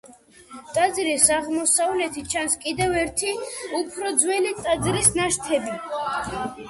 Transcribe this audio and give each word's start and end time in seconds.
ტაძრის 0.75 1.25
აღმოსავლეთით 1.35 2.31
ჩანს 2.35 2.57
კიდევ 2.63 2.97
ერთი, 3.03 3.35
უფრო 3.81 4.15
ძველი 4.25 4.55
ტაძრის 4.65 5.13
ნაშთები. 5.21 5.79